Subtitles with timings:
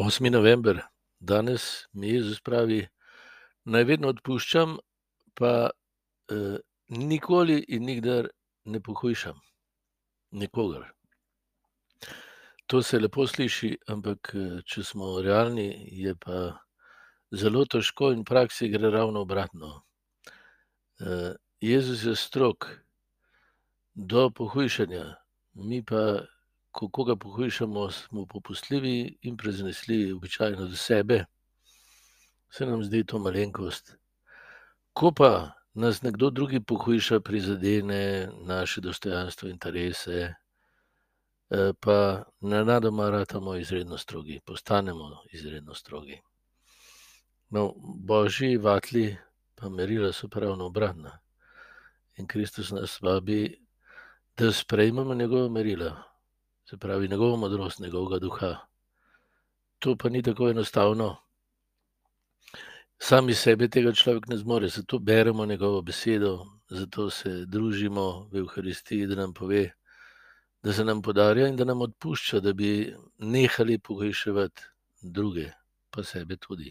[0.00, 0.30] 8.
[0.30, 0.80] november,
[1.18, 2.86] danes mi Jezus pravi,
[3.68, 4.78] naj vedno odpuščam,
[5.36, 5.50] pa
[6.32, 6.56] eh,
[6.88, 8.30] nikoli in nikdar
[8.64, 9.36] ne pohujšam
[10.40, 10.86] nikogar.
[12.66, 16.40] To se lepo sliši, ampak eh, če smo realni, je pa
[17.36, 19.82] zelo težko in v praksi gre ravno obratno.
[21.04, 22.70] Eh, Jezus je strok
[23.92, 25.04] do pohujšanja,
[25.60, 26.24] mi pa
[26.70, 31.24] ko koga pohujšamo, smo popustljivi in preznesljivi, običajno do sebe,
[32.50, 33.96] se nam zdi to malenkost.
[34.92, 40.34] Ko pa nas nekdo drugi pohujša, prizadene naše dostojanstvo, interese,
[41.50, 46.20] eh, pa na nadoma ratamo izredno strogi, postanemo izredno strogi.
[47.50, 49.16] No, božji vatli
[49.54, 51.18] pa merila so pravno obratna.
[52.16, 53.66] In Kristus nas vabi,
[54.36, 56.09] da sprejmemo njegova merila,
[56.70, 58.56] se pravi njegovo modrost, njegovega duha.
[59.78, 61.16] To pa ni tako enostavno.
[62.98, 69.06] Sami sebe tega človek ne zmore, zato beremo njegovo besedo, zato se družimo v Euharistiji,
[69.06, 69.72] da nam pove,
[70.62, 74.62] da se nam podarja in da nam odpušča, da bi nehali pogreševati
[75.02, 75.50] druge,
[75.90, 76.70] pa sebe tudi.